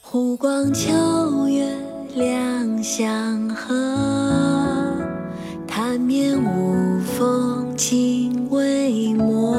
[0.00, 1.66] 湖光秋月
[2.14, 3.74] 两相和，
[5.66, 9.56] 潭面无风镜未磨。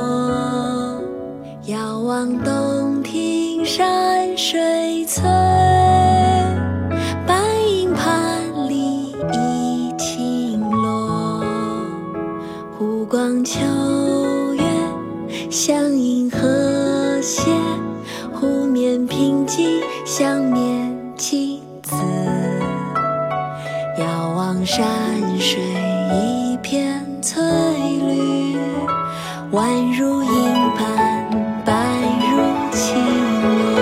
[1.66, 5.24] 遥望洞庭山水翠，
[13.16, 13.62] 光秋
[14.56, 17.50] 月相映和谐，
[18.34, 19.82] 湖面平静。
[20.04, 21.96] 像面镜子，
[23.98, 24.86] 遥望山
[25.40, 25.62] 水
[26.12, 28.58] 一片翠绿，
[29.54, 31.30] 宛如银盘，
[31.64, 31.74] 白
[32.20, 32.44] 如
[32.74, 32.98] 青
[33.42, 33.80] 螺。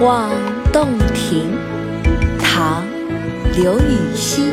[0.04, 0.30] 《望
[0.72, 1.50] 洞庭》
[2.40, 2.84] 唐·
[3.60, 4.52] 刘禹锡，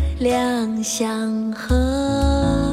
[0.21, 2.71] 两相和，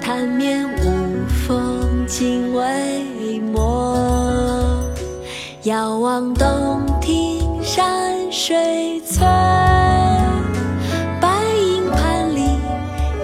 [0.00, 3.96] 潭面无风镜未磨。
[5.62, 9.24] 遥望洞庭山水翠，
[11.20, 12.42] 白银盘里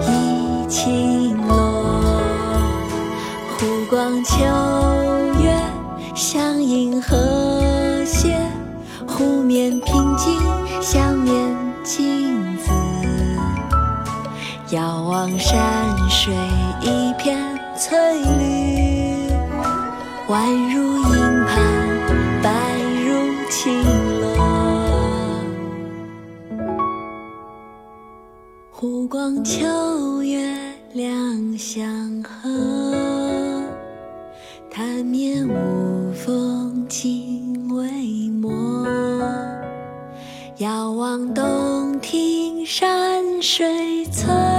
[0.07, 1.83] 一青螺。
[3.57, 4.37] 湖光秋
[5.43, 5.53] 月
[6.15, 7.17] 相映和
[8.05, 8.39] 谐，
[9.05, 10.39] 湖面平静
[10.81, 11.35] 相面
[11.83, 12.46] 镜。
[14.71, 15.55] 遥望山
[16.09, 16.33] 水
[16.81, 17.37] 一片
[17.77, 17.97] 翠
[18.37, 19.29] 绿，
[20.27, 21.87] 宛如银盘。
[22.43, 22.51] 白
[23.05, 23.83] 如清
[28.69, 30.53] 湖光秋月
[30.93, 32.49] 两相和，
[34.69, 38.85] 潭面无风镜未磨。
[40.57, 44.56] 遥望洞庭山水翠。